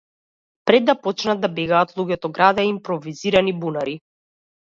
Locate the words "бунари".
3.67-3.97